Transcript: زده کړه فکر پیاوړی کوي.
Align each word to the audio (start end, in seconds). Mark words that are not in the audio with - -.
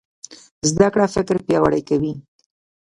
زده 0.69 0.87
کړه 0.93 1.05
فکر 1.15 1.35
پیاوړی 1.45 1.81
کوي. 1.89 2.13